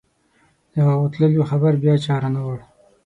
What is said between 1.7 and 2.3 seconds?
بیا چا